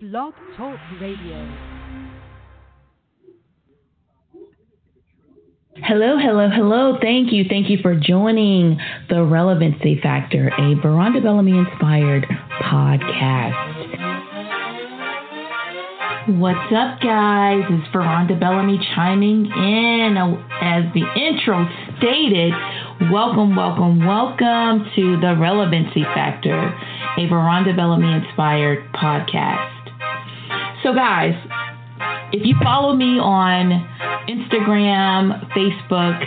Blog 0.00 0.34
Talk 0.56 0.78
Radio. 1.00 1.48
Hello, 5.76 6.18
hello, 6.18 6.48
hello. 6.50 6.98
Thank 7.00 7.32
you. 7.32 7.44
Thank 7.48 7.70
you 7.70 7.78
for 7.80 7.94
joining 7.94 8.78
the 9.08 9.22
Relevancy 9.22 10.00
Factor, 10.02 10.48
a 10.48 10.74
Veronda 10.82 11.20
Bellamy 11.20 11.56
inspired 11.56 12.26
podcast. 12.60 13.54
What's 16.38 16.72
up, 16.72 17.00
guys? 17.00 17.62
It's 17.68 17.92
Veronda 17.92 18.34
Bellamy 18.36 18.80
chiming 18.96 19.46
in. 19.46 20.16
As 20.60 20.84
the 20.94 21.04
intro 21.16 21.68
stated, 21.98 22.52
welcome, 23.12 23.54
welcome, 23.54 24.04
welcome 24.04 24.86
to 24.96 25.20
the 25.20 25.36
Relevancy 25.38 26.02
Factor, 26.14 26.74
a 27.18 27.26
Veronda 27.28 27.74
Bellamy 27.74 28.24
inspired 28.24 28.90
podcast. 28.92 29.73
So, 30.84 30.92
guys, 30.92 31.32
if 32.30 32.44
you 32.44 32.56
follow 32.62 32.94
me 32.94 33.18
on 33.18 33.72
Instagram, 34.28 35.48
Facebook, 35.56 36.20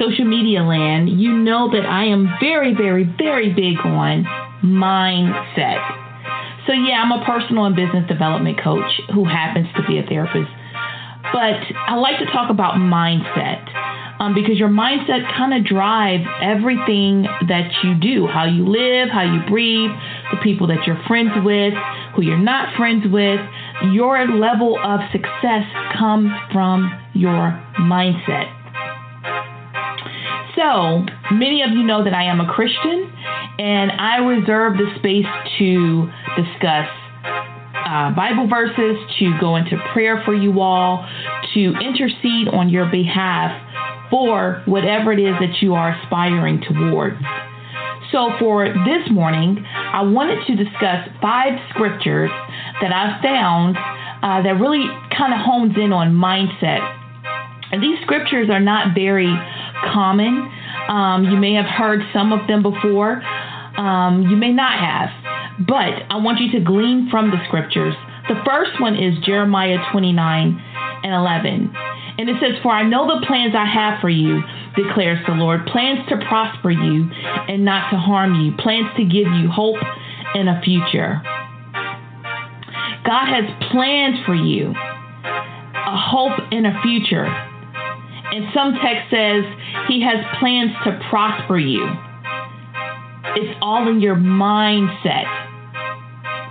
social 0.00 0.24
media 0.24 0.62
land, 0.62 1.10
you 1.10 1.36
know 1.36 1.70
that 1.70 1.84
I 1.84 2.06
am 2.06 2.26
very, 2.40 2.72
very, 2.72 3.04
very 3.04 3.52
big 3.52 3.76
on 3.84 4.24
mindset. 4.64 5.84
So, 6.66 6.72
yeah, 6.72 7.04
I'm 7.04 7.12
a 7.12 7.22
personal 7.26 7.66
and 7.66 7.76
business 7.76 8.08
development 8.08 8.58
coach 8.64 8.88
who 9.12 9.26
happens 9.26 9.68
to 9.76 9.82
be 9.86 9.98
a 9.98 10.02
therapist. 10.02 10.48
But 11.30 11.60
I 11.76 11.96
like 11.96 12.18
to 12.20 12.26
talk 12.32 12.48
about 12.48 12.76
mindset 12.80 13.60
um, 14.20 14.34
because 14.34 14.58
your 14.58 14.68
mindset 14.68 15.20
kind 15.36 15.52
of 15.52 15.64
drives 15.64 16.24
everything 16.42 17.28
that 17.48 17.70
you 17.84 17.94
do 17.94 18.26
how 18.26 18.44
you 18.44 18.66
live, 18.66 19.10
how 19.10 19.22
you 19.22 19.40
breathe, 19.48 19.90
the 20.32 20.38
people 20.42 20.66
that 20.68 20.86
you're 20.86 21.00
friends 21.06 21.32
with, 21.44 21.74
who 22.14 22.22
you're 22.22 22.38
not 22.38 22.74
friends 22.76 23.04
with. 23.06 23.40
Your 23.92 24.26
level 24.26 24.76
of 24.82 25.00
success 25.12 25.62
comes 25.96 26.30
from 26.52 26.90
your 27.14 27.54
mindset. 27.80 28.54
So, 30.56 31.06
many 31.32 31.62
of 31.62 31.70
you 31.70 31.84
know 31.84 32.02
that 32.02 32.12
I 32.12 32.24
am 32.24 32.40
a 32.40 32.52
Christian, 32.52 33.12
and 33.58 33.92
I 33.92 34.16
reserve 34.16 34.76
the 34.76 34.90
space 34.98 35.26
to 35.58 36.10
discuss 36.34 36.88
uh, 37.86 38.10
Bible 38.16 38.48
verses, 38.48 38.96
to 39.20 39.38
go 39.40 39.54
into 39.54 39.78
prayer 39.92 40.20
for 40.24 40.34
you 40.34 40.60
all, 40.60 41.08
to 41.54 41.74
intercede 41.80 42.48
on 42.48 42.68
your 42.68 42.86
behalf 42.90 43.52
for 44.10 44.62
whatever 44.66 45.12
it 45.12 45.20
is 45.20 45.34
that 45.38 45.62
you 45.62 45.74
are 45.74 45.92
aspiring 45.92 46.60
towards. 46.68 47.16
So, 48.10 48.30
for 48.38 48.66
this 48.66 49.10
morning, 49.12 49.64
I 49.64 50.02
wanted 50.02 50.44
to 50.46 50.56
discuss 50.56 51.06
five 51.22 51.52
scriptures 51.70 52.30
that 52.80 52.92
I 52.92 53.20
found 53.22 53.76
uh, 54.22 54.42
that 54.42 54.60
really 54.60 54.86
kind 55.16 55.32
of 55.32 55.40
hones 55.40 55.74
in 55.76 55.92
on 55.92 56.12
mindset. 56.12 56.82
And 57.70 57.82
these 57.82 57.98
scriptures 58.02 58.48
are 58.50 58.60
not 58.60 58.94
very 58.94 59.30
common. 59.92 60.50
Um, 60.88 61.24
you 61.24 61.36
may 61.36 61.54
have 61.54 61.66
heard 61.66 62.00
some 62.12 62.32
of 62.32 62.46
them 62.48 62.62
before, 62.62 63.22
um, 63.76 64.26
you 64.28 64.36
may 64.36 64.52
not 64.52 64.78
have. 64.78 65.10
But 65.66 66.06
I 66.10 66.16
want 66.16 66.40
you 66.40 66.50
to 66.58 66.64
glean 66.64 67.08
from 67.10 67.30
the 67.30 67.38
scriptures. 67.46 67.94
The 68.28 68.40
first 68.44 68.80
one 68.80 68.96
is 68.96 69.18
Jeremiah 69.24 69.78
29 69.92 70.62
and 71.02 71.14
11. 71.14 71.72
And 72.18 72.28
it 72.28 72.36
says, 72.40 72.60
For 72.62 72.72
I 72.72 72.82
know 72.82 73.06
the 73.06 73.24
plans 73.26 73.54
I 73.54 73.64
have 73.64 74.00
for 74.00 74.10
you, 74.10 74.42
declares 74.76 75.18
the 75.26 75.34
Lord 75.34 75.66
plans 75.66 76.00
to 76.08 76.16
prosper 76.28 76.70
you 76.70 77.08
and 77.48 77.64
not 77.64 77.90
to 77.90 77.96
harm 77.96 78.34
you, 78.34 78.52
plans 78.58 78.88
to 78.96 79.04
give 79.04 79.26
you 79.38 79.48
hope 79.48 79.78
and 80.34 80.48
a 80.48 80.60
future. 80.62 81.22
God 83.08 83.24
has 83.24 83.48
plans 83.72 84.20
for 84.26 84.34
you, 84.34 84.68
a 84.68 85.96
hope 85.96 86.38
and 86.52 86.66
a 86.66 86.76
future. 86.82 87.24
And 87.24 88.52
some 88.52 88.76
text 88.84 89.08
says 89.08 89.48
he 89.88 90.04
has 90.04 90.20
plans 90.38 90.72
to 90.84 91.00
prosper 91.08 91.56
you. 91.58 91.88
It's 93.32 93.56
all 93.62 93.88
in 93.88 94.02
your 94.02 94.14
mindset 94.14 95.24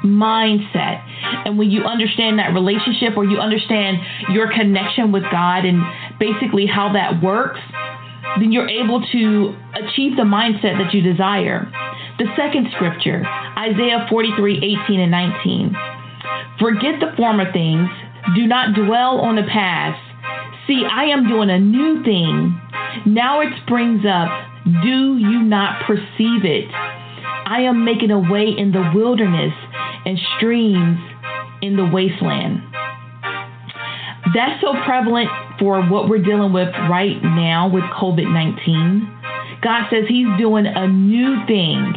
mindset. 0.06 1.04
And 1.46 1.58
when 1.58 1.70
you 1.70 1.84
understand 1.84 2.40
that 2.40 2.54
relationship 2.54 3.18
or 3.18 3.26
you 3.26 3.38
understand 3.38 3.98
your 4.32 4.52
connection 4.54 5.12
with 5.12 5.24
God 5.24 5.66
and 5.66 5.82
basically 6.20 6.66
how 6.66 6.94
that 6.94 7.22
works, 7.22 7.60
then 8.40 8.52
you're 8.52 8.70
able 8.70 9.02
to 9.02 9.56
achieve 9.76 10.16
the 10.16 10.24
mindset 10.24 10.78
that 10.78 10.94
you 10.94 11.02
desire. 11.02 11.70
The 12.20 12.26
second 12.38 12.70
scripture, 12.76 13.26
Isaiah 13.58 14.08
43 14.10 14.80
18 14.88 15.00
and 15.00 15.12
19. 15.12 15.97
Forget 16.60 17.00
the 17.00 17.16
former 17.16 17.52
things, 17.52 17.90
do 18.36 18.48
not 18.48 18.74
dwell 18.74 19.20
on 19.22 19.36
the 19.36 19.44
past. 19.44 20.02
See, 20.68 20.84
I 20.90 21.06
am 21.06 21.28
doing 21.28 21.50
a 21.50 21.60
new 21.60 22.04
thing. 22.04 22.60
Now 23.06 23.42
it 23.42 23.50
springs 23.64 24.04
up. 24.06 24.30
Do 24.84 25.18
you 25.18 25.44
not 25.44 25.86
perceive 25.86 26.44
it? 26.44 26.68
I 26.74 27.62
am 27.62 27.86
making 27.86 28.12
a 28.12 28.20
way 28.20 28.48
in 28.58 28.72
the 28.72 28.92
wilderness 28.94 29.54
and 30.06 30.18
streams 30.36 31.00
in 31.62 31.78
the 31.78 31.86
wasteland. 31.86 32.62
That's 34.36 34.60
so 34.62 34.74
prevalent 34.84 35.30
for 35.60 35.82
what 35.84 36.10
we're 36.10 36.24
dealing 36.24 36.52
with 36.52 36.68
right 36.90 37.22
now 37.24 37.70
with 37.70 37.84
COVID 37.86 38.28
19. 38.28 39.14
God 39.62 39.88
says 39.90 40.04
He's 40.10 40.28
doing 40.38 40.66
a 40.68 40.88
new 40.88 41.46
thing. 41.48 41.94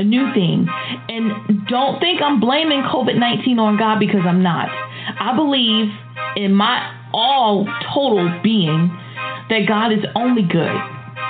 A 0.00 0.02
new 0.02 0.32
thing. 0.32 0.66
And 1.10 1.68
don't 1.68 2.00
think 2.00 2.22
I'm 2.22 2.40
blaming 2.40 2.80
COVID 2.80 3.18
19 3.18 3.58
on 3.58 3.76
God 3.76 3.98
because 4.00 4.22
I'm 4.24 4.42
not. 4.42 4.70
I 4.72 5.36
believe 5.36 5.92
in 6.36 6.54
my 6.54 6.80
all 7.12 7.68
total 7.92 8.32
being 8.42 8.88
that 9.50 9.68
God 9.68 9.92
is 9.92 10.00
only 10.16 10.40
good. 10.40 10.72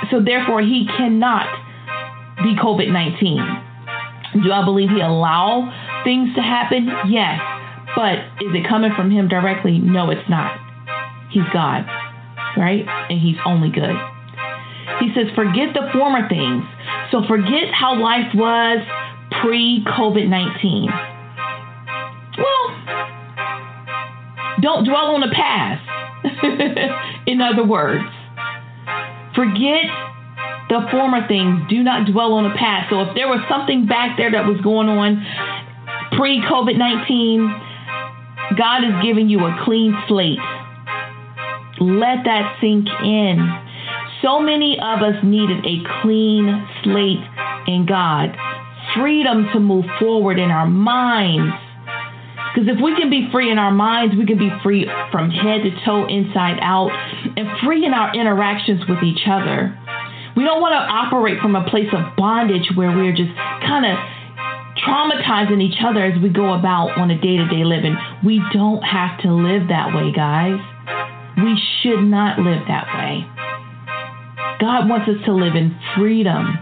So 0.09 0.21
therefore, 0.23 0.61
He 0.61 0.87
cannot 0.87 1.51
be 2.37 2.55
COVID 2.55 2.87
19. 2.87 4.41
Do 4.41 4.51
I 4.53 4.63
believe 4.63 4.87
He 4.87 5.01
allow 5.01 5.67
things 6.05 6.33
to 6.35 6.41
happen? 6.41 6.87
Yes. 7.09 7.41
But 7.93 8.19
is 8.39 8.55
it 8.55 8.69
coming 8.69 8.93
from 8.95 9.11
Him 9.11 9.27
directly? 9.27 9.79
No, 9.79 10.11
it's 10.11 10.29
not. 10.29 10.55
He's 11.29 11.43
God, 11.51 11.83
right? 12.55 12.87
And 13.09 13.19
He's 13.19 13.35
only 13.45 13.69
good. 13.69 13.99
He 15.01 15.11
says, 15.13 15.27
forget 15.35 15.73
the 15.73 15.89
former 15.91 16.27
things. 16.29 16.63
So 17.11 17.21
forget 17.27 17.73
how 17.73 17.99
life 18.01 18.33
was 18.33 18.79
pre 19.41 19.83
COVID 19.85 20.27
19. 20.29 20.89
Well, 22.37 22.71
don't 24.61 24.85
dwell 24.85 25.15
on 25.15 25.21
the 25.21 25.33
past. 25.35 25.83
In 27.27 27.41
other 27.41 27.65
words, 27.65 28.05
forget 29.35 29.85
the 30.69 30.87
former 30.89 31.27
things. 31.27 31.67
Do 31.69 31.83
not 31.83 32.09
dwell 32.09 32.33
on 32.33 32.43
the 32.43 32.55
past. 32.57 32.89
So 32.89 33.01
if 33.01 33.15
there 33.15 33.27
was 33.27 33.41
something 33.49 33.87
back 33.87 34.17
there 34.17 34.31
that 34.31 34.45
was 34.45 34.61
going 34.61 34.87
on 34.87 35.19
pre 36.15 36.39
COVID 36.39 36.77
19, 36.77 38.57
God 38.57 38.83
is 38.85 38.93
giving 39.03 39.27
you 39.27 39.39
a 39.39 39.61
clean 39.65 39.97
slate. 40.07 40.39
Let 41.79 42.23
that 42.23 42.57
sink 42.61 42.87
in. 43.03 43.39
So 44.21 44.39
many 44.39 44.77
of 44.77 45.01
us 45.01 45.15
needed 45.23 45.65
a 45.65 45.81
clean 46.01 46.67
slate 46.83 47.25
in 47.65 47.85
God, 47.87 48.29
freedom 48.95 49.49
to 49.53 49.59
move 49.59 49.85
forward 49.99 50.37
in 50.37 50.51
our 50.51 50.67
minds. 50.67 51.55
Because 52.53 52.69
if 52.69 52.83
we 52.83 52.93
can 52.95 53.09
be 53.09 53.29
free 53.31 53.49
in 53.49 53.57
our 53.57 53.71
minds, 53.71 54.13
we 54.15 54.25
can 54.25 54.37
be 54.37 54.51
free 54.61 54.85
from 55.11 55.31
head 55.31 55.63
to 55.63 55.71
toe, 55.85 56.05
inside 56.05 56.59
out, 56.61 56.91
and 57.35 57.47
free 57.65 57.85
in 57.85 57.93
our 57.93 58.13
interactions 58.13 58.81
with 58.87 59.01
each 59.01 59.25
other. 59.25 59.75
We 60.35 60.43
don't 60.43 60.61
want 60.61 60.73
to 60.73 60.83
operate 60.85 61.41
from 61.41 61.55
a 61.55 61.67
place 61.69 61.89
of 61.91 62.15
bondage 62.15 62.69
where 62.75 62.91
we're 62.91 63.15
just 63.15 63.33
kind 63.65 63.85
of 63.85 63.97
traumatizing 64.85 65.61
each 65.61 65.79
other 65.83 66.05
as 66.05 66.21
we 66.21 66.29
go 66.29 66.53
about 66.53 66.97
on 66.97 67.09
a 67.09 67.19
day 67.19 67.37
to 67.37 67.47
day 67.47 67.63
living. 67.63 67.97
We 68.23 68.41
don't 68.53 68.83
have 68.83 69.19
to 69.21 69.33
live 69.33 69.69
that 69.69 69.95
way, 69.95 70.11
guys. 70.11 70.59
We 71.37 71.57
should 71.81 72.03
not 72.03 72.37
live 72.37 72.67
that 72.67 72.85
way. 72.93 73.40
God 74.61 74.87
wants 74.87 75.09
us 75.09 75.17
to 75.25 75.33
live 75.33 75.55
in 75.55 75.75
freedom. 75.97 76.53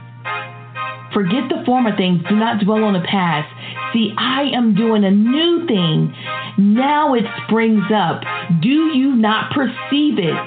Forget 1.14 1.50
the 1.50 1.64
former 1.66 1.96
things. 1.98 2.24
Do 2.30 2.36
not 2.36 2.64
dwell 2.64 2.84
on 2.86 2.94
the 2.94 3.04
past. 3.04 3.50
See, 3.94 4.14
I 4.18 4.44
am 4.56 4.74
doing 4.74 5.04
a 5.04 5.12
new 5.12 5.68
thing. 5.68 6.16
Now 6.58 7.14
it 7.14 7.26
springs 7.44 7.92
up. 7.94 8.22
Do 8.62 8.96
you 8.96 9.16
not 9.16 9.52
perceive 9.52 10.18
it? 10.18 10.38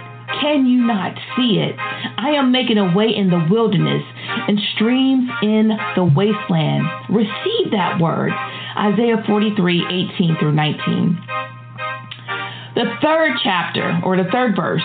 Can 0.40 0.66
you 0.66 0.86
not 0.86 1.14
see 1.36 1.60
it? 1.60 1.76
I 1.78 2.30
am 2.30 2.52
making 2.52 2.78
a 2.78 2.94
way 2.96 3.12
in 3.14 3.28
the 3.28 3.46
wilderness 3.50 4.02
and 4.48 4.58
streams 4.74 5.28
in 5.42 5.70
the 5.94 6.04
wasteland. 6.04 6.86
Receive 7.10 7.70
that 7.72 8.00
word. 8.00 8.32
Isaiah 8.78 9.22
43 9.26 10.08
18 10.16 10.36
through 10.40 10.52
19. 10.52 11.18
The 12.74 12.84
third 13.02 13.32
chapter, 13.44 14.00
or 14.02 14.16
the 14.16 14.30
third 14.32 14.56
verse, 14.56 14.82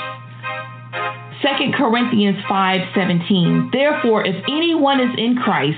2 1.41 1.71
Corinthians 1.73 2.37
5:17. 2.49 3.71
Therefore, 3.71 4.25
if 4.25 4.35
anyone 4.47 4.99
is 4.99 5.15
in 5.17 5.35
Christ, 5.35 5.77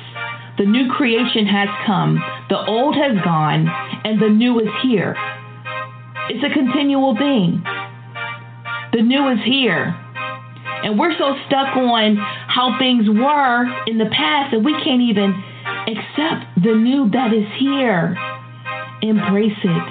the 0.57 0.65
new 0.65 0.89
creation 0.91 1.45
has 1.47 1.69
come. 1.85 2.23
The 2.49 2.65
old 2.65 2.95
has 2.95 3.17
gone 3.23 3.67
and 4.03 4.19
the 4.19 4.29
new 4.29 4.59
is 4.59 4.69
here. 4.81 5.15
It's 6.29 6.43
a 6.43 6.53
continual 6.53 7.15
thing. 7.15 7.63
The 8.93 9.01
new 9.01 9.29
is 9.29 9.39
here. 9.43 9.95
And 10.83 10.97
we're 10.97 11.17
so 11.17 11.35
stuck 11.47 11.75
on 11.75 12.15
how 12.15 12.77
things 12.79 13.09
were 13.09 13.65
in 13.87 13.97
the 13.97 14.09
past 14.11 14.51
that 14.51 14.59
we 14.59 14.73
can't 14.83 15.01
even 15.01 15.35
accept 15.87 16.45
the 16.63 16.73
new 16.73 17.09
that 17.11 17.33
is 17.33 17.47
here. 17.57 18.15
Embrace 19.01 19.59
it. 19.63 19.83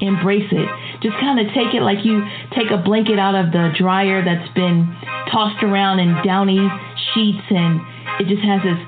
Embrace 0.00 0.50
it. 0.50 0.79
Just 1.02 1.16
kind 1.18 1.40
of 1.40 1.46
take 1.54 1.74
it 1.74 1.82
like 1.82 2.04
you 2.04 2.22
take 2.52 2.70
a 2.70 2.76
blanket 2.76 3.18
out 3.18 3.34
of 3.34 3.52
the 3.52 3.72
dryer 3.78 4.22
that's 4.24 4.52
been 4.54 4.94
tossed 5.32 5.62
around 5.62 5.98
in 5.98 6.14
downy 6.24 6.60
sheets 7.14 7.44
and 7.50 7.80
it 8.20 8.28
just 8.28 8.42
has 8.42 8.60
this 8.62 8.78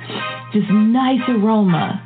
just 0.52 0.70
nice 0.70 1.22
aroma. 1.28 2.00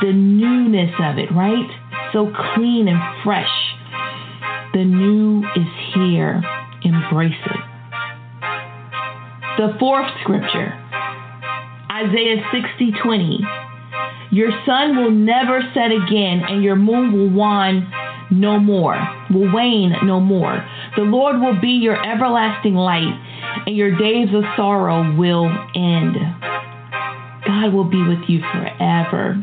The 0.00 0.12
newness 0.12 0.92
of 1.00 1.18
it, 1.18 1.32
right? 1.32 1.68
So 2.12 2.32
clean 2.54 2.88
and 2.88 3.00
fresh. 3.24 3.48
The 4.72 4.84
new 4.84 5.44
is 5.56 5.68
here. 5.94 6.42
Embrace 6.82 7.32
it. 7.46 7.60
The 9.56 9.74
fourth 9.78 10.06
scripture, 10.20 10.72
Isaiah 11.90 12.44
60 12.52 12.92
20. 13.02 13.40
Your 14.30 14.50
sun 14.66 14.96
will 14.96 15.10
never 15.10 15.62
set 15.72 15.92
again, 15.92 16.42
and 16.46 16.62
your 16.62 16.76
moon 16.76 17.12
will 17.12 17.30
wane 17.30 17.90
no 18.30 18.58
more, 18.58 18.96
will 19.30 19.52
wane 19.52 19.94
no 20.04 20.20
more. 20.20 20.66
The 20.96 21.02
Lord 21.02 21.40
will 21.40 21.60
be 21.60 21.78
your 21.80 21.96
everlasting 22.04 22.74
light, 22.74 23.14
and 23.66 23.76
your 23.76 23.96
days 23.96 24.28
of 24.34 24.44
sorrow 24.56 25.14
will 25.16 25.46
end. 25.74 26.16
God 27.46 27.72
will 27.72 27.88
be 27.88 28.02
with 28.02 28.28
you 28.28 28.40
forever. 28.52 29.40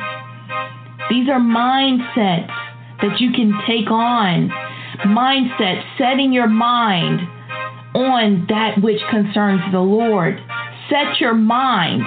These 1.10 1.30
are 1.30 1.40
mindsets 1.40 2.52
that 3.02 3.20
you 3.20 3.32
can 3.32 3.54
take 3.68 3.90
on. 3.90 4.50
Mindset, 5.06 5.84
setting 5.98 6.34
your 6.34 6.48
mind 6.48 7.22
on 7.96 8.46
that 8.50 8.82
which 8.82 9.00
concerns 9.10 9.62
the 9.72 9.80
Lord. 9.80 10.40
Set 10.90 11.20
your 11.20 11.34
mind 11.34 12.04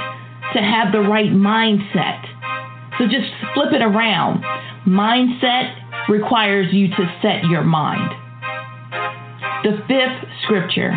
to 0.55 0.61
have 0.61 0.93
the 0.93 1.01
right 1.01 1.31
mindset. 1.31 2.25
So 2.99 3.05
just 3.05 3.31
flip 3.55 3.73
it 3.73 3.83
around. 3.83 4.43
Mindset 4.87 5.86
requires 6.09 6.73
you 6.73 6.89
to 6.89 7.19
set 7.23 7.45
your 7.45 7.63
mind. 7.63 8.11
The 9.65 9.79
fifth 9.89 10.31
scripture 10.45 10.93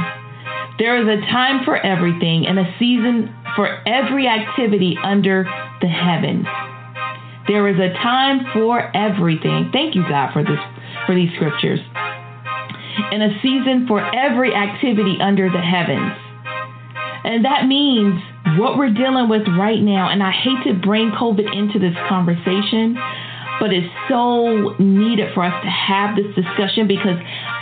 there 0.77 0.95
is 0.95 1.19
a 1.19 1.19
time 1.25 1.65
for 1.65 1.75
everything 1.75 2.47
and 2.47 2.57
a 2.57 2.63
season 2.79 3.35
for 3.57 3.67
every 3.85 4.27
activity 4.27 4.97
under 5.03 5.43
the 5.81 5.89
heavens. 5.89 6.45
There 7.49 7.67
is 7.67 7.75
a 7.75 7.91
time 8.01 8.45
for 8.53 8.95
everything. 8.95 9.71
Thank 9.73 9.95
you, 9.95 10.03
God, 10.07 10.31
for 10.31 10.41
this 10.41 10.59
for 11.05 11.13
these 11.15 11.29
scriptures 11.35 11.81
and 13.11 13.23
a 13.23 13.29
season 13.41 13.85
for 13.87 13.99
every 14.15 14.53
activity 14.53 15.17
under 15.21 15.49
the 15.49 15.61
heavens. 15.61 16.13
And 17.23 17.43
that 17.45 17.67
means 17.67 18.21
what 18.57 18.77
we're 18.77 18.93
dealing 18.93 19.29
with 19.29 19.43
right 19.57 19.81
now, 19.81 20.09
and 20.09 20.23
I 20.23 20.31
hate 20.31 20.63
to 20.65 20.73
bring 20.73 21.11
COVID 21.11 21.53
into 21.53 21.79
this 21.79 21.95
conversation, 22.07 22.97
but 23.59 23.73
it's 23.73 23.87
so 24.07 24.75
needed 24.79 25.33
for 25.33 25.43
us 25.43 25.55
to 25.63 25.69
have 25.69 26.15
this 26.15 26.33
discussion 26.35 26.87
because 26.87 27.17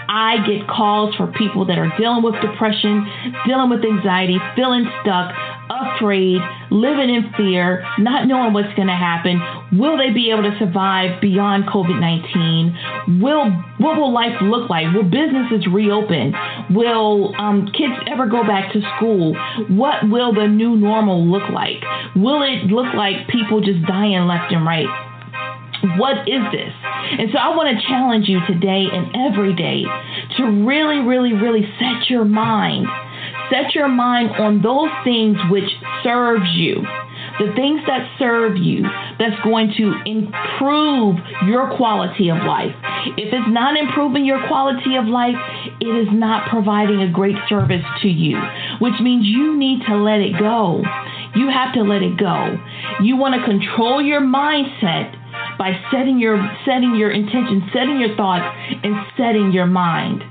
I 0.07 0.37
get 0.47 0.67
calls 0.67 1.15
for 1.15 1.27
people 1.27 1.65
that 1.65 1.77
are 1.77 1.91
dealing 1.97 2.23
with 2.23 2.35
depression, 2.39 3.05
dealing 3.45 3.69
with 3.69 3.83
anxiety, 3.83 4.39
feeling 4.55 4.87
stuck, 5.01 5.35
afraid, 5.69 6.39
living 6.71 7.09
in 7.11 7.33
fear, 7.35 7.83
not 7.99 8.27
knowing 8.27 8.53
what's 8.53 8.73
going 8.75 8.87
to 8.87 8.95
happen. 8.95 9.41
Will 9.77 9.97
they 9.97 10.11
be 10.13 10.31
able 10.31 10.43
to 10.43 10.55
survive 10.59 11.19
beyond 11.19 11.65
COVID 11.65 11.99
19? 11.99 13.19
Will 13.21 13.51
what 13.79 13.97
will 13.97 14.13
life 14.13 14.41
look 14.41 14.69
like? 14.69 14.87
Will 14.93 15.03
businesses 15.03 15.67
reopen? 15.67 16.33
Will 16.71 17.35
um, 17.35 17.67
kids 17.75 17.93
ever 18.07 18.27
go 18.27 18.43
back 18.43 18.71
to 18.73 18.81
school? 18.95 19.35
What 19.69 20.09
will 20.09 20.33
the 20.33 20.47
new 20.47 20.75
normal 20.75 21.25
look 21.25 21.49
like? 21.49 21.83
Will 22.15 22.43
it 22.43 22.71
look 22.71 22.93
like 22.95 23.27
people 23.27 23.59
just 23.61 23.85
dying 23.85 24.25
left 24.25 24.53
and 24.53 24.65
right? 24.65 24.87
What 25.97 26.27
is 26.27 26.41
this? 26.51 26.73
And 27.19 27.29
so 27.31 27.37
I 27.37 27.55
want 27.55 27.77
to 27.77 27.87
challenge 27.87 28.27
you 28.27 28.39
today 28.47 28.87
and 28.91 29.15
every 29.15 29.55
day 29.55 29.83
to 30.37 30.43
really, 30.65 30.99
really, 30.99 31.33
really 31.33 31.67
set 31.79 32.09
your 32.09 32.25
mind 32.25 32.87
Set 33.49 33.73
your 33.75 33.87
mind 33.87 34.31
on 34.31 34.61
those 34.61 34.89
things 35.03 35.37
which 35.49 35.69
serves 36.03 36.49
you. 36.55 36.83
The 37.39 37.53
things 37.55 37.81
that 37.87 38.09
serve 38.19 38.57
you, 38.57 38.83
that's 39.19 39.39
going 39.43 39.73
to 39.77 39.93
improve 40.05 41.15
your 41.45 41.75
quality 41.77 42.29
of 42.29 42.37
life. 42.37 42.75
If 43.15 43.31
it's 43.31 43.47
not 43.47 43.77
improving 43.77 44.25
your 44.25 44.45
quality 44.47 44.95
of 44.97 45.05
life, 45.05 45.35
it 45.79 45.85
is 45.85 46.07
not 46.11 46.49
providing 46.49 47.01
a 47.01 47.11
great 47.11 47.35
service 47.47 47.85
to 48.01 48.07
you, 48.07 48.37
which 48.79 48.99
means 49.01 49.25
you 49.25 49.55
need 49.55 49.85
to 49.87 49.95
let 49.95 50.19
it 50.19 50.37
go. 50.37 50.83
You 51.35 51.49
have 51.49 51.73
to 51.75 51.83
let 51.83 52.01
it 52.01 52.17
go. 52.17 52.57
You 53.01 53.15
want 53.15 53.35
to 53.35 53.45
control 53.45 54.01
your 54.01 54.21
mindset 54.21 55.13
by 55.57 55.79
setting 55.91 56.19
your 56.19 56.37
setting 56.65 56.95
your 56.95 57.11
intention, 57.11 57.69
setting 57.73 57.99
your 57.99 58.15
thoughts, 58.15 58.45
and 58.83 58.95
setting 59.17 59.51
your 59.51 59.65
mind. 59.65 60.23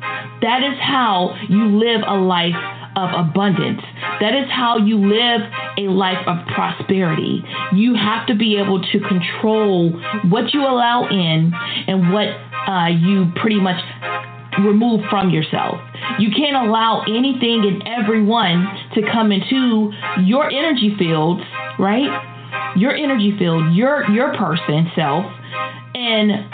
That 0.42 0.62
is 0.62 0.78
how 0.80 1.34
you 1.48 1.78
live 1.78 2.02
a 2.06 2.14
life 2.14 2.54
of 2.96 3.10
abundance. 3.12 3.82
That 4.20 4.34
is 4.34 4.50
how 4.50 4.78
you 4.78 4.96
live 4.96 5.42
a 5.78 5.92
life 5.92 6.26
of 6.26 6.46
prosperity. 6.54 7.44
You 7.74 7.94
have 7.94 8.26
to 8.28 8.34
be 8.34 8.56
able 8.56 8.80
to 8.80 9.00
control 9.00 9.90
what 10.30 10.54
you 10.54 10.62
allow 10.62 11.06
in 11.08 11.52
and 11.86 12.12
what 12.12 12.28
uh, 12.66 12.88
you 12.88 13.30
pretty 13.36 13.60
much 13.60 13.80
remove 14.64 15.02
from 15.10 15.30
yourself. 15.30 15.76
You 16.18 16.30
can't 16.34 16.56
allow 16.56 17.02
anything 17.02 17.64
and 17.68 17.84
everyone 17.86 18.66
to 18.94 19.02
come 19.12 19.30
into 19.30 19.92
your 20.24 20.50
energy 20.50 20.94
fields, 20.98 21.42
right? 21.78 22.35
Your 22.76 22.94
energy 22.94 23.34
field, 23.38 23.74
your 23.74 24.08
your 24.10 24.36
person 24.36 24.90
self, 24.94 25.24
and 25.94 26.50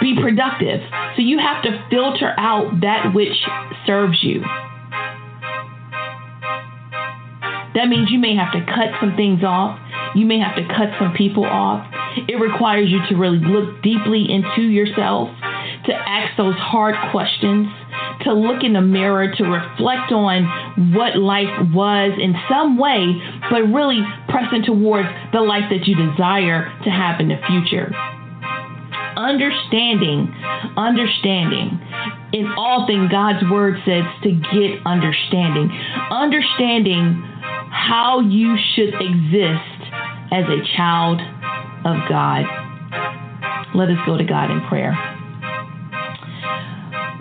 be 0.00 0.14
productive. 0.20 0.80
So 1.16 1.22
you 1.22 1.38
have 1.38 1.62
to 1.64 1.86
filter 1.90 2.32
out 2.38 2.80
that 2.82 3.12
which 3.14 3.36
serves 3.86 4.22
you. 4.22 4.42
That 7.74 7.88
means 7.88 8.10
you 8.10 8.18
may 8.18 8.34
have 8.36 8.52
to 8.52 8.64
cut 8.64 8.96
some 9.00 9.16
things 9.16 9.44
off. 9.44 9.78
You 10.14 10.24
may 10.24 10.38
have 10.38 10.56
to 10.56 10.64
cut 10.64 10.96
some 10.98 11.12
people 11.12 11.44
off. 11.44 11.86
It 12.28 12.40
requires 12.40 12.88
you 12.88 13.00
to 13.10 13.16
really 13.16 13.38
look 13.38 13.82
deeply 13.82 14.24
into 14.32 14.62
yourself, 14.62 15.28
to 15.84 15.92
ask 15.92 16.34
those 16.38 16.54
hard 16.56 16.94
questions, 17.12 17.68
to 18.22 18.32
look 18.32 18.64
in 18.64 18.72
the 18.72 18.80
mirror, 18.80 19.30
to 19.30 19.44
reflect 19.44 20.10
on 20.10 20.94
what 20.94 21.18
life 21.18 21.52
was 21.74 22.12
in 22.18 22.34
some 22.48 22.78
way, 22.78 23.20
but 23.50 23.62
really 23.72 24.02
pressing 24.28 24.62
towards 24.62 25.08
the 25.32 25.40
life 25.40 25.70
that 25.70 25.86
you 25.86 25.94
desire 25.94 26.72
to 26.84 26.90
have 26.90 27.20
in 27.20 27.28
the 27.28 27.38
future 27.46 27.92
understanding, 29.16 30.28
understanding. 30.76 31.80
In 32.32 32.52
all 32.56 32.86
things, 32.86 33.10
God's 33.10 33.42
word 33.50 33.80
says 33.84 34.04
to 34.22 34.30
get 34.30 34.84
understanding. 34.84 35.70
Understanding 36.10 37.22
how 37.70 38.20
you 38.20 38.56
should 38.74 38.94
exist 38.94 39.92
as 40.32 40.44
a 40.44 40.60
child 40.76 41.20
of 41.84 41.96
God. 42.08 42.44
Let 43.74 43.88
us 43.88 43.98
go 44.06 44.16
to 44.16 44.24
God 44.24 44.50
in 44.50 44.60
prayer. 44.68 45.15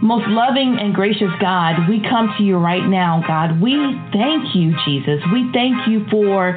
Most 0.05 0.29
loving 0.29 0.77
and 0.79 0.93
gracious 0.93 1.33
God, 1.41 1.89
we 1.89 1.97
come 1.97 2.29
to 2.37 2.43
you 2.43 2.57
right 2.57 2.85
now, 2.85 3.25
God. 3.25 3.59
We 3.59 3.73
thank 4.13 4.53
you, 4.53 4.77
Jesus. 4.85 5.17
We 5.33 5.49
thank 5.51 5.89
you 5.89 6.05
for 6.11 6.53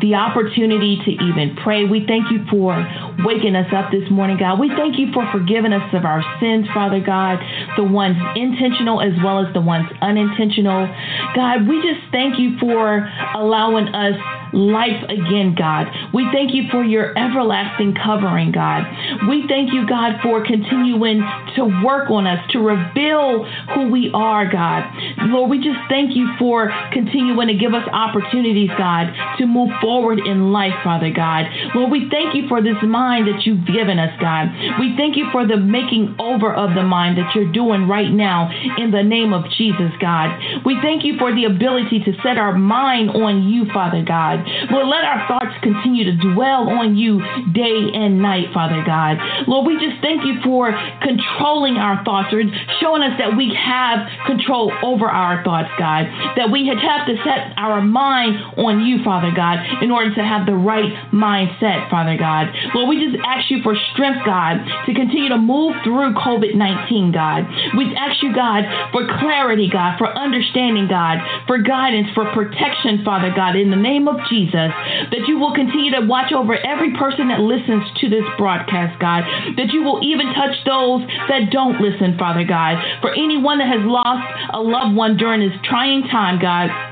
the 0.00 0.14
opportunity 0.14 1.02
to 1.04 1.10
even 1.10 1.58
pray. 1.64 1.82
We 1.82 2.06
thank 2.06 2.30
you 2.30 2.46
for 2.46 2.78
waking 3.26 3.56
us 3.56 3.66
up 3.74 3.90
this 3.90 4.08
morning, 4.08 4.38
God. 4.38 4.60
We 4.60 4.70
thank 4.78 5.00
you 5.02 5.10
for 5.12 5.26
forgiving 5.32 5.72
us 5.72 5.82
of 5.92 6.04
our 6.04 6.22
sins, 6.38 6.70
Father 6.72 7.02
God, 7.02 7.42
the 7.76 7.82
ones 7.82 8.14
intentional 8.36 9.02
as 9.02 9.18
well 9.18 9.44
as 9.44 9.52
the 9.52 9.60
ones 9.60 9.90
unintentional. 10.00 10.86
God, 11.34 11.66
we 11.66 11.82
just 11.82 12.06
thank 12.12 12.38
you 12.38 12.54
for 12.62 13.02
allowing 13.34 13.88
us 13.98 14.14
life 14.52 15.02
again, 15.08 15.54
God. 15.56 15.86
We 16.12 16.28
thank 16.32 16.54
you 16.54 16.64
for 16.70 16.84
your 16.84 17.16
everlasting 17.16 17.94
covering, 17.94 18.52
God. 18.52 18.84
We 19.28 19.44
thank 19.48 19.72
you, 19.72 19.86
God, 19.88 20.20
for 20.22 20.44
continuing 20.44 21.22
to 21.56 21.64
work 21.84 22.10
on 22.10 22.26
us, 22.26 22.38
to 22.52 22.58
reveal 22.58 23.44
who 23.74 23.90
we 23.90 24.10
are, 24.14 24.50
God. 24.50 24.84
Lord, 25.28 25.50
we 25.50 25.58
just 25.58 25.80
thank 25.88 26.16
you 26.16 26.28
for 26.38 26.72
continuing 26.92 27.48
to 27.48 27.54
give 27.54 27.74
us 27.74 27.88
opportunities, 27.92 28.70
God, 28.76 29.12
to 29.38 29.46
move 29.46 29.70
forward 29.80 30.20
in 30.20 30.52
life, 30.52 30.74
Father 30.84 31.10
God. 31.10 31.46
Lord, 31.74 31.90
we 31.90 32.08
thank 32.10 32.34
you 32.34 32.48
for 32.48 32.62
this 32.62 32.76
mind 32.82 33.28
that 33.28 33.44
you've 33.44 33.66
given 33.66 33.98
us, 33.98 34.12
God. 34.20 34.48
We 34.78 34.94
thank 34.96 35.16
you 35.16 35.26
for 35.32 35.46
the 35.46 35.56
making 35.56 36.16
over 36.18 36.52
of 36.52 36.74
the 36.74 36.82
mind 36.82 37.18
that 37.18 37.34
you're 37.34 37.52
doing 37.52 37.88
right 37.88 38.10
now 38.10 38.50
in 38.78 38.90
the 38.90 39.02
name 39.02 39.32
of 39.32 39.44
Jesus, 39.56 39.92
God. 40.00 40.38
We 40.64 40.78
thank 40.82 41.04
you 41.04 41.16
for 41.18 41.34
the 41.34 41.44
ability 41.44 42.00
to 42.04 42.12
set 42.22 42.36
our 42.38 42.56
mind 42.56 43.10
on 43.10 43.48
you, 43.48 43.66
Father 43.72 44.04
God. 44.04 44.41
Lord, 44.70 44.88
let 44.88 45.04
our 45.04 45.26
thoughts 45.28 45.54
continue 45.62 46.04
to 46.04 46.14
dwell 46.34 46.68
on 46.68 46.96
you 46.96 47.20
day 47.52 47.90
and 47.94 48.20
night, 48.20 48.52
Father 48.54 48.82
God. 48.84 49.18
Lord, 49.46 49.66
we 49.66 49.74
just 49.78 50.00
thank 50.02 50.24
you 50.24 50.40
for 50.42 50.72
controlling 51.02 51.76
our 51.76 52.02
thoughts 52.04 52.32
or 52.32 52.42
showing 52.80 53.02
us 53.02 53.18
that 53.18 53.36
we 53.36 53.54
have 53.54 54.08
control 54.26 54.72
over 54.82 55.06
our 55.06 55.42
thoughts, 55.44 55.70
God. 55.78 56.06
That 56.36 56.50
we 56.50 56.66
have 56.68 57.06
to 57.06 57.16
set 57.24 57.54
our 57.56 57.80
mind 57.80 58.36
on 58.56 58.84
you, 58.84 59.04
Father 59.04 59.32
God, 59.34 59.58
in 59.82 59.90
order 59.90 60.14
to 60.14 60.22
have 60.22 60.46
the 60.46 60.54
right 60.54 60.92
mindset, 61.12 61.90
Father 61.90 62.16
God. 62.16 62.48
Lord, 62.74 62.88
we 62.88 62.98
just 63.04 63.16
ask 63.24 63.50
you 63.50 63.62
for 63.62 63.76
strength, 63.92 64.24
God, 64.24 64.64
to 64.86 64.94
continue 64.94 65.28
to 65.28 65.38
move 65.38 65.76
through 65.84 66.14
COVID 66.14 66.54
19, 66.54 67.12
God. 67.12 67.46
We 67.76 67.94
ask 67.94 68.22
you, 68.22 68.34
God, 68.34 68.64
for 68.92 69.06
clarity, 69.18 69.68
God, 69.70 69.98
for 69.98 70.08
understanding, 70.08 70.88
God, 70.88 71.18
for 71.46 71.58
guidance, 71.58 72.08
for 72.14 72.30
protection, 72.32 73.04
Father 73.04 73.32
God, 73.34 73.56
in 73.56 73.70
the 73.70 73.76
name 73.76 74.08
of 74.08 74.16
Jesus, 74.28 74.31
that 74.32 75.28
you 75.28 75.38
will 75.38 75.54
continue 75.54 75.92
to 75.92 76.06
watch 76.06 76.32
over 76.32 76.56
every 76.56 76.96
person 76.96 77.28
that 77.28 77.40
listens 77.40 77.84
to 78.00 78.08
this 78.08 78.24
broadcast, 78.38 78.98
God, 78.98 79.24
that 79.56 79.72
you 79.72 79.82
will 79.82 80.00
even 80.02 80.32
touch 80.32 80.56
those 80.64 81.04
that 81.28 81.50
don't 81.50 81.80
listen, 81.80 82.16
Father 82.18 82.44
God, 82.44 82.80
for 83.00 83.12
anyone 83.12 83.58
that 83.58 83.68
has 83.68 83.84
lost 83.84 84.24
a 84.54 84.60
loved 84.60 84.96
one 84.96 85.16
during 85.16 85.40
this 85.40 85.58
trying 85.64 86.08
time, 86.08 86.40
God. 86.40 86.91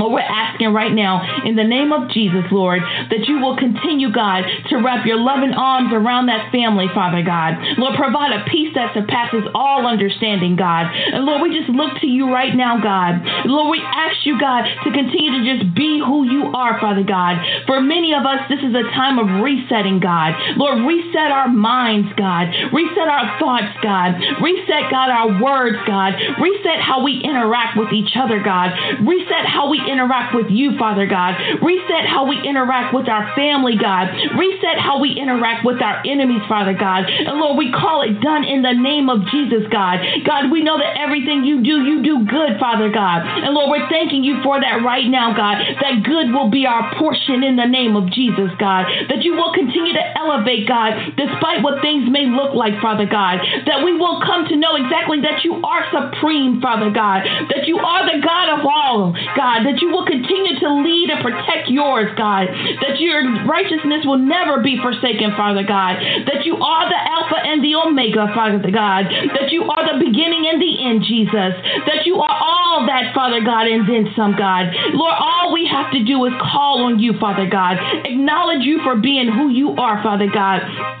What 0.00 0.16
we're 0.16 0.24
asking 0.24 0.72
right 0.72 0.92
now, 0.92 1.44
in 1.44 1.56
the 1.56 1.64
name 1.64 1.92
of 1.92 2.08
Jesus, 2.08 2.48
Lord, 2.50 2.80
that 2.80 3.28
you 3.28 3.36
will 3.36 3.56
continue, 3.56 4.08
God, 4.08 4.48
to 4.72 4.80
wrap 4.80 5.04
your 5.04 5.20
loving 5.20 5.52
arms 5.52 5.92
around 5.92 6.32
that 6.32 6.48
family, 6.48 6.88
Father 6.94 7.20
God. 7.20 7.60
Lord, 7.76 8.00
provide 8.00 8.32
a 8.32 8.48
peace 8.48 8.72
that 8.74 8.96
surpasses 8.96 9.44
all 9.54 9.84
understanding, 9.84 10.56
God. 10.56 10.88
And 10.88 11.28
Lord, 11.28 11.44
we 11.44 11.52
just 11.52 11.68
look 11.68 12.00
to 12.00 12.08
you 12.08 12.32
right 12.32 12.56
now, 12.56 12.80
God. 12.80 13.20
Lord, 13.44 13.68
we 13.68 13.84
ask 13.84 14.24
you, 14.24 14.40
God, 14.40 14.64
to 14.84 14.88
continue 14.88 15.36
to 15.36 15.42
just 15.44 15.74
be 15.76 16.00
who 16.00 16.24
you 16.24 16.48
are, 16.56 16.80
Father 16.80 17.04
God. 17.04 17.36
For 17.66 17.80
many 17.84 18.16
of 18.16 18.24
us, 18.24 18.40
this 18.48 18.64
is 18.64 18.72
a 18.72 18.88
time 18.96 19.20
of 19.20 19.44
resetting, 19.44 20.00
God. 20.00 20.32
Lord, 20.56 20.80
reset 20.88 21.28
our 21.28 21.52
minds, 21.52 22.08
God. 22.16 22.48
Reset 22.72 23.04
our 23.04 23.36
thoughts, 23.36 23.76
God. 23.84 24.16
Reset, 24.40 24.88
God, 24.88 25.12
our 25.12 25.42
words, 25.42 25.76
God. 25.84 26.16
Reset 26.40 26.80
how 26.80 27.04
we 27.04 27.20
interact 27.20 27.76
with 27.76 27.92
each 27.92 28.16
other, 28.16 28.40
God. 28.40 28.72
Reset 29.04 29.44
how 29.44 29.68
we 29.68 29.89
interact 29.90 30.34
with 30.34 30.46
you, 30.48 30.78
Father 30.78 31.06
God. 31.06 31.34
Reset 31.58 32.06
how 32.06 32.26
we 32.30 32.38
interact 32.46 32.94
with 32.94 33.08
our 33.08 33.34
family, 33.34 33.74
God. 33.74 34.14
Reset 34.38 34.78
how 34.78 35.00
we 35.02 35.18
interact 35.18 35.66
with 35.66 35.82
our 35.82 36.00
enemies, 36.06 36.42
Father 36.48 36.74
God. 36.74 37.10
And 37.10 37.38
Lord, 37.42 37.58
we 37.58 37.72
call 37.72 38.02
it 38.02 38.20
done 38.22 38.44
in 38.44 38.62
the 38.62 38.72
name 38.72 39.10
of 39.10 39.26
Jesus, 39.28 39.66
God. 39.72 39.98
God, 40.24 40.50
we 40.50 40.62
know 40.62 40.78
that 40.78 40.94
everything 40.96 41.42
you 41.44 41.62
do, 41.62 41.82
you 41.82 42.02
do 42.02 42.24
good, 42.24 42.60
Father 42.60 42.90
God. 42.92 43.26
And 43.26 43.50
Lord, 43.54 43.70
we're 43.70 43.88
thanking 43.90 44.22
you 44.22 44.38
for 44.42 44.60
that 44.60 44.84
right 44.86 45.08
now, 45.08 45.34
God. 45.34 45.58
That 45.82 46.04
good 46.06 46.30
will 46.30 46.50
be 46.50 46.66
our 46.66 46.94
portion 46.94 47.42
in 47.42 47.56
the 47.56 47.66
name 47.66 47.96
of 47.96 48.12
Jesus, 48.12 48.54
God. 48.58 48.86
That 49.08 49.24
you 49.26 49.34
will 49.34 49.52
continue 49.52 49.92
to 49.94 50.06
elevate, 50.16 50.68
God, 50.68 51.16
despite 51.16 51.62
what 51.62 51.82
things 51.82 52.06
may 52.08 52.26
look 52.30 52.54
like, 52.54 52.78
Father 52.80 53.06
God. 53.06 53.40
That 53.66 53.82
we 53.82 53.96
will 53.96 54.20
come 54.22 54.46
to 54.46 54.56
know 54.56 54.76
exactly 54.76 55.20
that 55.24 55.42
you 55.42 55.58
are 55.64 55.82
supreme, 55.90 56.60
Father 56.60 56.90
God. 56.90 57.24
That 57.50 57.66
you 57.66 57.78
are 57.78 58.04
the 58.06 58.20
God 58.22 58.60
of 58.60 58.66
all, 58.66 59.12
God. 59.34 59.64
That 59.64 59.79
you 59.80 59.90
will 59.90 60.06
continue 60.06 60.58
to 60.60 60.68
lead 60.80 61.10
and 61.10 61.20
protect 61.24 61.68
yours, 61.68 62.12
God. 62.16 62.48
That 62.84 63.00
your 63.00 63.44
righteousness 63.44 64.04
will 64.04 64.20
never 64.20 64.62
be 64.62 64.78
forsaken, 64.80 65.32
Father 65.36 65.64
God. 65.64 65.96
That 66.28 66.44
you 66.44 66.56
are 66.56 66.84
the 66.88 67.00
Alpha 67.00 67.38
and 67.40 67.64
the 67.64 67.74
Omega, 67.74 68.28
Father 68.34 68.60
God. 68.70 69.08
That 69.34 69.50
you 69.50 69.64
are 69.64 69.82
the 69.86 69.98
beginning 69.98 70.48
and 70.50 70.60
the 70.60 70.72
end, 70.84 71.04
Jesus. 71.04 71.52
That 71.86 72.04
you 72.04 72.20
are 72.20 72.36
all 72.40 72.86
that, 72.86 73.14
Father 73.14 73.40
God, 73.40 73.66
and 73.66 73.88
then 73.88 74.12
some, 74.16 74.36
God. 74.36 74.72
Lord, 74.92 75.14
all 75.18 75.52
we 75.52 75.66
have 75.66 75.92
to 75.92 76.04
do 76.04 76.24
is 76.26 76.32
call 76.40 76.84
on 76.84 76.98
you, 76.98 77.14
Father 77.18 77.48
God. 77.48 77.78
Acknowledge 78.04 78.62
you 78.62 78.80
for 78.82 78.96
being 78.96 79.30
who 79.32 79.48
you 79.48 79.76
are, 79.76 80.02
Father 80.02 80.28
God 80.32 80.99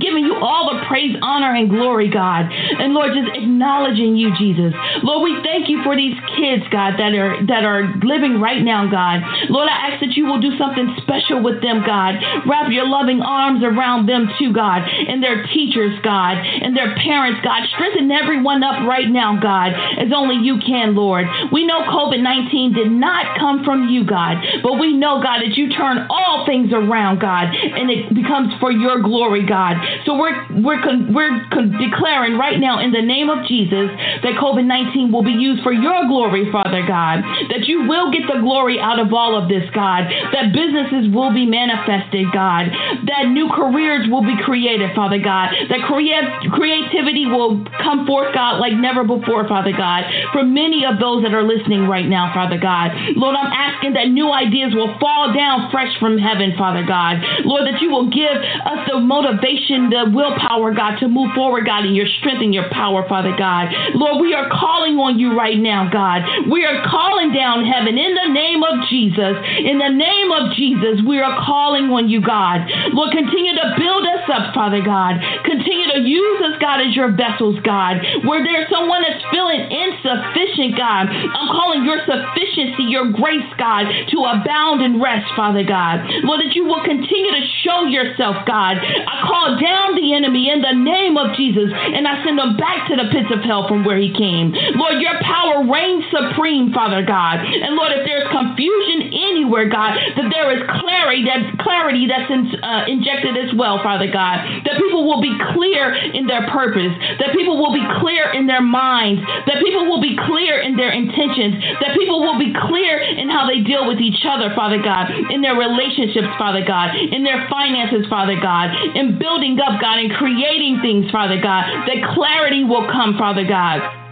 giving 0.00 0.24
you 0.24 0.36
all 0.36 0.72
the 0.74 0.84
praise, 0.86 1.16
honor, 1.22 1.54
and 1.54 1.70
glory, 1.70 2.10
God. 2.10 2.46
And 2.50 2.94
Lord, 2.94 3.12
just 3.14 3.30
acknowledging 3.36 4.16
you, 4.16 4.34
Jesus. 4.36 4.72
Lord, 5.02 5.22
we 5.22 5.38
thank 5.42 5.68
you 5.68 5.82
for 5.82 5.96
these 5.96 6.16
kids, 6.36 6.64
God, 6.70 6.98
that 6.98 7.12
are 7.14 7.40
that 7.46 7.64
are 7.64 7.88
living 8.02 8.40
right 8.40 8.62
now, 8.62 8.88
God. 8.90 9.22
Lord, 9.48 9.68
I 9.68 9.90
ask 9.90 10.00
that 10.00 10.16
you 10.16 10.26
will 10.26 10.40
do 10.40 10.56
something 10.58 10.96
special 11.02 11.42
with 11.42 11.62
them, 11.62 11.82
God. 11.84 12.20
Wrap 12.46 12.70
your 12.70 12.88
loving 12.88 13.20
arms 13.20 13.62
around 13.64 14.08
them 14.08 14.28
too, 14.38 14.52
God, 14.52 14.82
and 14.84 15.22
their 15.22 15.46
teachers, 15.52 15.98
God, 16.02 16.38
and 16.38 16.76
their 16.76 16.94
parents, 16.96 17.40
God. 17.42 17.64
Strengthen 17.74 18.10
everyone 18.10 18.62
up 18.62 18.86
right 18.86 19.08
now, 19.08 19.38
God, 19.40 19.72
as 19.98 20.12
only 20.14 20.42
you 20.44 20.58
can, 20.64 20.94
Lord. 20.94 21.26
We 21.52 21.66
know 21.66 21.82
COVID 21.82 22.22
19 22.22 22.72
did 22.72 22.90
not 22.90 23.38
come 23.38 23.64
from 23.64 23.88
you, 23.88 24.04
God, 24.04 24.42
but 24.62 24.78
we 24.78 24.92
know, 24.92 25.22
God, 25.22 25.40
that 25.42 25.56
you 25.56 25.70
turn 25.70 26.06
all 26.10 26.44
things 26.46 26.72
around, 26.72 27.20
God, 27.20 27.54
and 27.54 27.90
it 27.90 28.14
becomes 28.14 28.52
for 28.60 28.70
your 28.70 29.02
glory, 29.02 29.46
God. 29.46 29.76
So 30.04 30.18
we're 30.18 30.36
we're 30.62 30.82
con- 30.82 31.12
we're 31.12 31.44
con- 31.50 31.72
declaring 31.78 32.38
right 32.38 32.58
now 32.58 32.80
in 32.80 32.92
the 32.92 33.02
name 33.02 33.28
of 33.30 33.46
Jesus 33.46 33.90
that 34.22 34.34
COVID-19 34.40 35.12
will 35.12 35.24
be 35.24 35.34
used 35.34 35.62
for 35.62 35.72
your 35.72 36.06
glory, 36.06 36.50
Father 36.50 36.84
God. 36.86 37.22
That 37.50 37.66
you 37.66 37.86
will 37.86 38.10
get 38.10 38.22
the 38.26 38.40
glory 38.40 38.78
out 38.80 38.98
of 38.98 39.12
all 39.12 39.36
of 39.36 39.48
this, 39.48 39.64
God. 39.74 40.06
That 40.32 40.52
businesses 40.52 41.12
will 41.12 41.32
be 41.32 41.46
manifested, 41.46 42.30
God. 42.32 42.70
That 43.06 43.28
new 43.30 43.48
careers 43.50 44.08
will 44.08 44.22
be 44.22 44.36
created, 44.44 44.94
Father 44.94 45.18
God. 45.18 45.50
That 45.68 45.82
crea- 45.86 46.50
creativity 46.50 47.26
will 47.26 47.64
come 47.82 48.06
forth, 48.06 48.34
God, 48.34 48.58
like 48.58 48.74
never 48.74 49.04
before, 49.04 49.46
Father 49.48 49.72
God. 49.72 50.04
For 50.32 50.42
many 50.44 50.84
of 50.84 50.98
those 50.98 51.22
that 51.22 51.34
are 51.34 51.44
listening 51.44 51.86
right 51.86 52.06
now, 52.06 52.32
Father 52.34 52.58
God. 52.58 52.92
Lord, 53.16 53.36
I'm 53.36 53.52
asking 53.52 53.94
that 53.94 54.08
new 54.08 54.32
ideas 54.32 54.74
will 54.74 54.96
fall 54.98 55.32
down 55.34 55.70
fresh 55.70 55.92
from 55.98 56.18
heaven, 56.18 56.54
Father 56.56 56.84
God. 56.86 57.18
Lord, 57.44 57.66
that 57.66 57.80
you 57.80 57.90
will 57.90 58.08
give 58.10 58.36
us 58.64 58.80
the 58.88 58.98
motivation 59.00 59.75
the 59.90 60.08
willpower, 60.10 60.72
God, 60.72 60.98
to 61.00 61.08
move 61.08 61.32
forward, 61.34 61.66
God, 61.66 61.84
in 61.84 61.94
your 61.94 62.06
strength 62.06 62.42
and 62.42 62.54
your 62.54 62.68
power, 62.70 63.06
Father 63.08 63.34
God. 63.36 63.68
Lord, 63.94 64.20
we 64.20 64.34
are 64.34 64.48
calling 64.48 64.96
on 64.96 65.18
you 65.18 65.36
right 65.36 65.58
now, 65.58 65.88
God. 65.90 66.22
We 66.50 66.64
are 66.64 66.84
calling 66.86 67.32
down 67.32 67.66
heaven 67.66 67.98
in 67.98 68.14
the 68.14 68.30
name 68.32 68.62
of 68.62 68.86
Jesus. 68.88 69.36
In 69.66 69.78
the 69.78 69.92
name 69.92 70.30
of 70.32 70.56
Jesus, 70.56 71.04
we 71.04 71.20
are 71.20 71.36
calling 71.44 71.92
on 71.92 72.08
you, 72.08 72.20
God. 72.20 72.64
Lord, 72.92 73.12
continue 73.12 73.52
to 73.56 73.66
build 73.76 74.04
us 74.06 74.24
up, 74.32 74.54
Father 74.54 74.80
God. 74.80 75.20
Continue 75.44 75.92
to 75.92 76.00
use 76.06 76.38
us, 76.46 76.56
God, 76.60 76.80
as 76.80 76.96
your 76.96 77.12
vessels, 77.12 77.60
God. 77.60 78.00
Where 78.24 78.40
there's 78.42 78.70
someone 78.70 79.02
that's 79.02 79.22
feeling 79.28 79.66
insufficient, 79.68 80.45
God, 80.72 81.12
I'm 81.12 81.48
calling 81.52 81.84
your 81.84 82.00
sufficiency, 82.08 82.88
your 82.88 83.12
grace, 83.12 83.44
God, 83.60 83.84
to 83.84 84.18
abound 84.24 84.80
and 84.80 84.96
rest, 84.96 85.28
Father 85.36 85.62
God. 85.62 86.00
Lord, 86.24 86.40
that 86.40 86.56
you 86.56 86.64
will 86.64 86.80
continue 86.80 87.32
to 87.36 87.44
show 87.60 87.84
yourself, 87.84 88.48
God. 88.48 88.80
I 88.80 89.14
call 89.28 89.60
down 89.60 90.00
the 90.00 90.16
enemy 90.16 90.48
in 90.48 90.64
the 90.64 90.72
name 90.72 91.20
of 91.20 91.36
Jesus, 91.36 91.68
and 91.68 92.08
I 92.08 92.24
send 92.24 92.40
him 92.40 92.56
back 92.56 92.88
to 92.88 92.96
the 92.96 93.12
pits 93.12 93.28
of 93.28 93.44
hell 93.44 93.68
from 93.68 93.84
where 93.84 94.00
he 94.00 94.08
came. 94.16 94.56
Lord, 94.80 94.96
your 95.04 95.20
power 95.20 95.68
reigns 95.68 96.08
supreme, 96.08 96.72
Father 96.72 97.04
God. 97.04 97.44
And 97.44 97.76
Lord, 97.76 97.92
if 97.92 98.08
there's 98.08 98.28
confusion 98.32 99.12
anywhere, 99.12 99.68
God, 99.68 99.98
that 100.16 100.28
there 100.32 100.48
is 100.56 100.64
clarity, 100.80 101.28
that 101.28 101.58
clarity 101.60 102.06
that's 102.08 102.30
in, 102.30 102.48
uh, 102.62 102.88
injected 102.88 103.36
as 103.36 103.52
well, 103.52 103.82
Father 103.82 104.08
God. 104.08 104.64
That 104.64 104.78
people 104.78 105.04
will 105.04 105.20
be 105.20 105.34
clear 105.52 105.92
in 105.92 106.26
their 106.26 106.46
purpose. 106.48 106.92
That 107.18 107.34
people 107.34 107.58
will 107.58 107.74
be 107.74 107.84
clear 108.00 108.32
in 108.32 108.46
their 108.46 108.62
minds. 108.62 109.22
That 109.46 109.58
people 109.58 109.86
will 109.90 110.00
be 110.00 110.16
clear 110.16 110.45
in 110.60 110.76
their 110.76 110.92
intentions. 110.92 111.62
That 111.80 111.96
people 111.96 112.20
will 112.20 112.38
be 112.38 112.52
clear 112.66 112.98
in 113.00 113.30
how 113.30 113.46
they 113.46 113.62
deal 113.62 113.86
with 113.86 113.98
each 113.98 114.26
other, 114.28 114.52
Father 114.54 114.82
God. 114.82 115.10
In 115.30 115.40
their 115.40 115.56
relationships, 115.56 116.28
Father 116.38 116.64
God. 116.66 116.94
In 116.94 117.24
their 117.24 117.46
finances, 117.48 118.06
Father 118.10 118.38
God. 118.40 118.70
In 118.94 119.18
building 119.18 119.36
building 119.36 119.58
up, 119.60 119.80
God, 119.80 119.98
and 119.98 120.12
creating 120.12 120.80
things, 120.82 121.10
Father 121.10 121.40
God, 121.40 121.64
that 121.86 122.14
clarity 122.14 122.64
will 122.64 122.86
come, 122.90 123.16
Father 123.18 123.44
God. 123.44 124.05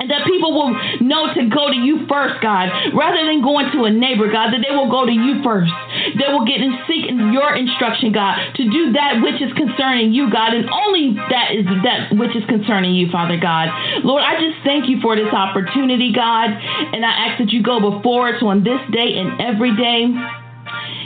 And 0.00 0.08
that 0.08 0.24
people 0.24 0.56
will 0.56 0.72
know 1.04 1.28
to 1.36 1.44
go 1.52 1.68
to 1.68 1.76
you 1.76 2.08
first, 2.08 2.40
God, 2.40 2.72
rather 2.96 3.20
than 3.20 3.44
going 3.44 3.68
to 3.76 3.84
a 3.84 3.92
neighbor, 3.92 4.32
God, 4.32 4.48
that 4.48 4.64
they 4.64 4.72
will 4.72 4.88
go 4.88 5.04
to 5.04 5.12
you 5.12 5.44
first. 5.44 5.68
They 6.16 6.24
will 6.32 6.48
get 6.48 6.64
and 6.64 6.72
seek 6.88 7.04
your 7.12 7.52
instruction, 7.52 8.08
God, 8.08 8.56
to 8.56 8.64
do 8.64 8.96
that 8.96 9.20
which 9.20 9.44
is 9.44 9.52
concerning 9.52 10.16
you, 10.16 10.32
God, 10.32 10.56
and 10.56 10.64
only 10.72 11.20
that 11.28 11.52
is 11.52 11.68
that 11.84 12.16
which 12.16 12.32
is 12.32 12.44
concerning 12.48 12.96
you, 12.96 13.12
Father 13.12 13.36
God. 13.36 13.68
Lord, 14.00 14.24
I 14.24 14.40
just 14.40 14.64
thank 14.64 14.88
you 14.88 15.04
for 15.04 15.16
this 15.16 15.28
opportunity, 15.36 16.16
God, 16.16 16.48
and 16.48 17.04
I 17.04 17.28
ask 17.28 17.44
that 17.44 17.52
you 17.52 17.62
go 17.62 17.76
before 17.78 18.32
us 18.32 18.40
on 18.40 18.64
this 18.64 18.80
day 18.88 19.20
and 19.20 19.36
every 19.36 19.76
day. 19.76 20.08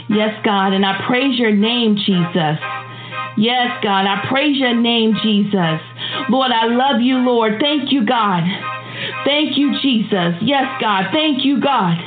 Yes, 0.07 0.39
God, 0.47 0.71
and 0.71 0.85
I 0.85 1.03
praise 1.05 1.37
your 1.37 1.51
name, 1.51 1.99
Jesus. 1.99 2.63
Yes, 3.37 3.83
God. 3.83 4.07
I 4.07 4.23
praise 4.29 4.55
your 4.57 4.73
name, 4.73 5.15
Jesus. 5.21 5.81
Lord, 6.29 6.51
I 6.51 6.67
love 6.67 7.01
you, 7.01 7.17
Lord. 7.17 7.59
Thank 7.59 7.91
you, 7.91 8.05
God. 8.05 8.43
Thank 9.25 9.57
you, 9.57 9.73
Jesus. 9.81 10.37
Yes, 10.41 10.65
God. 10.79 11.09
Thank 11.11 11.43
you, 11.43 11.59
God. 11.59 11.97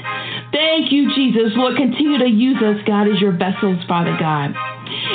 Thank 0.53 0.93
you, 0.93 1.13
Jesus. 1.15 1.53
Lord, 1.57 1.77
continue 1.77 2.19
to 2.19 2.29
use 2.29 2.63
us, 2.63 2.81
God, 2.87 3.09
as 3.09 3.21
your 3.21 3.33
vessels, 3.33 3.83
Father 3.87 4.17
God. 4.19 4.55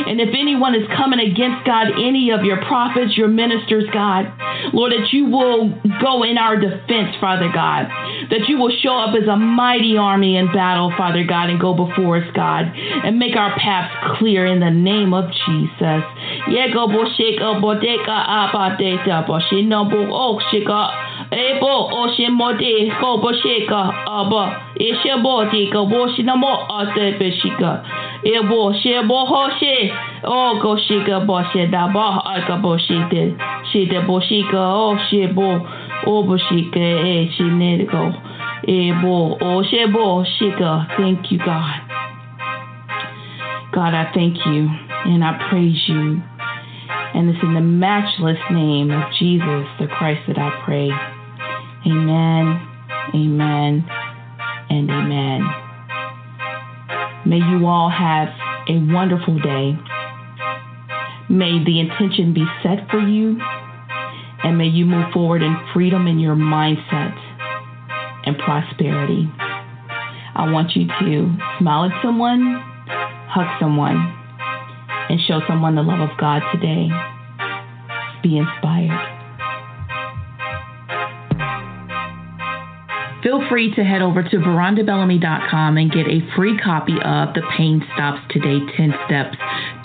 And 0.05 0.22
if 0.22 0.29
anyone 0.38 0.75
is 0.75 0.86
coming 0.95 1.19
against 1.19 1.65
God, 1.65 1.88
any 1.98 2.29
of 2.29 2.43
your 2.43 2.57
prophets, 2.65 3.17
your 3.17 3.27
ministers, 3.27 3.86
God, 3.91 4.29
Lord, 4.74 4.91
that 4.91 5.12
you 5.12 5.25
will 5.25 5.69
go 6.01 6.24
in 6.24 6.38
our 6.38 6.60
defense, 6.60 7.15
Father 7.19 7.50
God, 7.51 7.89
that 8.29 8.48
you 8.48 8.57
will 8.57 8.72
show 8.83 8.95
up 8.98 9.15
as 9.15 9.27
a 9.27 9.36
mighty 9.36 9.98
army 9.98 10.38
in 10.38 10.48
battle, 10.53 10.93
Father 10.98 11.24
God, 11.24 11.50
and 11.50 11.60
go 11.60 11.74
before 11.74 12.17
us, 12.17 12.29
God, 12.36 12.72
and 12.75 13.17
make 13.17 13.36
our 13.36 13.57
paths 13.57 14.17
clear 14.19 14.45
in 14.45 14.60
the 14.60 14.69
name 14.69 15.13
of 15.13 15.25
Jesus. 15.45 16.03
Ebo 16.48 16.88
oshimode 16.88 17.39
ko 17.39 17.57
bosheka 17.62 18.17
aba 18.27 18.77
ishebo 18.77 18.77
dika 18.77 19.25
woshinamo 19.25 20.13
ate 20.13 20.62
beshika 20.62 21.12
ebo 28.24 28.74
shebo 28.74 29.25
hoshe 29.25 29.92
o 30.24 30.60
go 30.62 30.78
shika. 30.78 31.25
Boshe 31.25 31.72
da 31.72 31.88
ba 31.88 32.22
aka 32.25 32.58
boshite 32.58 33.36
shite. 33.72 33.98
Boshika 34.08 34.56
o 34.56 34.98
shebo 35.10 35.68
o 36.06 36.24
boshika 36.24 36.80
e 36.80 37.30
shineko 37.36 38.13
ebo 38.68 39.38
o 39.42 39.63
shebo 39.63 40.25
shika 40.38 40.88
thank 40.98 41.32
you 41.32 41.40
God. 41.40 41.82
God 43.74 43.94
I 43.94 44.12
thank 44.13 44.46
you 44.46 44.70
and 45.06 45.24
I 45.24 45.48
praise 45.50 45.82
you. 45.88 46.22
And 47.16 47.30
it's 47.30 47.44
in 47.44 47.54
the 47.54 47.62
matchless 47.62 48.40
name 48.52 48.92
of 48.92 49.04
Jesus 49.20 49.68
the 49.80 49.88
Christ 49.88 50.22
that 50.28 50.38
I 50.38 50.62
pray. 50.66 51.12
Amen, 51.86 52.68
amen, 53.13 53.86
and 54.70 54.90
amen. 54.90 55.42
May 57.25 57.38
you 57.38 57.68
all 57.68 57.90
have 57.90 58.30
a 58.70 58.80
wonderful 58.94 59.38
day. 59.40 59.78
May 61.30 61.63
the 61.63 61.80
intention 61.80 62.34
be 62.34 62.46
set 62.62 62.90
for 62.90 63.00
you, 63.00 63.38
and 64.44 64.58
may 64.58 64.68
you 64.68 64.86
move 64.86 65.12
forward 65.12 65.42
in 65.42 65.58
freedom 65.74 66.08
in 66.08 66.20
your 66.20 66.36
mindset 66.36 67.18
and 68.25 68.38
prosperity. 68.38 69.30
I 70.36 70.50
want 70.52 70.75
you 70.75 70.88
to 70.88 71.36
smile 71.60 71.86
at 71.86 72.02
someone, 72.02 72.62
hug 73.28 73.48
someone, 73.60 73.98
and 75.10 75.20
show 75.28 75.42
someone 75.48 75.75
the 75.75 75.82
love 75.82 76.00
of 76.00 76.18
God 76.18 76.42
today. 76.54 76.90
Be 78.22 78.38
inspired. 78.38 79.23
Feel 83.24 83.42
free 83.50 83.74
to 83.74 83.84
head 83.84 84.01
over 84.01 84.22
to 84.22 84.38
verondabellamy.com 84.38 85.77
and 85.77 85.92
get 85.92 86.06
a 86.08 86.20
free 86.36 86.58
copy 86.58 86.94
of 86.94 87.34
The 87.34 87.42
Pain 87.58 87.82
Stops 87.94 88.22
Today 88.30 88.60
10 88.75 88.94
Steps 89.08 89.38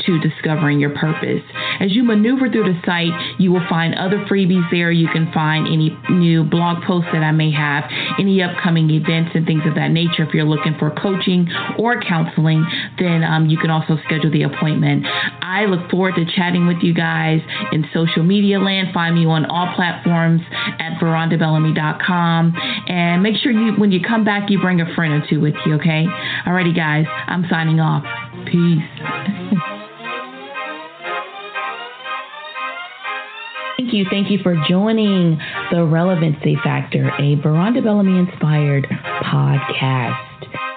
to 0.08 0.18
Discovering 0.18 0.80
Your 0.80 0.96
Purpose. 0.96 1.42
As 1.80 1.92
you 1.92 2.02
maneuver 2.02 2.48
through 2.48 2.72
the 2.72 2.80
site, 2.84 3.12
you 3.38 3.52
will 3.52 3.64
find 3.68 3.94
other 3.94 4.24
freebies 4.24 4.64
there. 4.70 4.90
You 4.90 5.06
can 5.12 5.30
find 5.32 5.66
any 5.66 5.96
new 6.08 6.44
blog 6.44 6.82
posts 6.84 7.10
that 7.12 7.22
I 7.22 7.30
may 7.32 7.52
have, 7.52 7.84
any 8.18 8.42
upcoming 8.42 8.88
events 8.88 9.32
and 9.34 9.44
things 9.44 9.62
of 9.66 9.74
that 9.74 9.88
nature. 9.88 10.24
If 10.24 10.32
you're 10.32 10.48
looking 10.48 10.76
for 10.78 10.90
coaching 10.90 11.46
or 11.78 12.00
counseling, 12.00 12.64
then 12.98 13.22
um, 13.22 13.46
you 13.46 13.58
can 13.58 13.68
also 13.68 13.98
schedule 14.06 14.30
the 14.30 14.44
appointment. 14.44 15.04
I 15.42 15.66
look 15.66 15.90
forward 15.90 16.14
to 16.16 16.24
chatting 16.24 16.66
with 16.66 16.78
you 16.80 16.94
guys 16.94 17.40
in 17.72 17.84
social 17.92 18.22
media 18.22 18.58
land. 18.58 18.88
Find 18.94 19.14
me 19.14 19.26
on 19.26 19.44
all 19.44 19.74
platforms 19.76 20.40
at 20.80 20.98
verondabellamy.com. 21.02 22.54
And 22.88 23.22
make 23.22 23.36
sure 23.36 23.52
you, 23.52 23.74
when 23.74 23.92
you 23.92 24.00
come 24.00 24.24
back, 24.24 24.48
you 24.48 24.58
bring 24.58 24.80
a 24.80 24.94
friend 24.94 25.12
or 25.12 25.26
two 25.28 25.40
with 25.40 25.54
you, 25.66 25.74
okay? 25.74 26.06
Alrighty, 26.46 26.74
guys, 26.74 27.04
I'm 27.26 27.44
signing 27.50 27.78
off. 27.78 28.04
Peace. 28.46 29.68
Thank 33.78 33.94
you. 33.94 34.06
Thank 34.10 34.28
you 34.28 34.38
for 34.42 34.56
joining 34.68 35.38
the 35.70 35.84
Relevancy 35.84 36.56
Factor, 36.64 37.12
a 37.20 37.36
Veronda 37.36 37.80
Bellamy 37.80 38.18
inspired 38.18 38.88
podcast. 39.22 40.67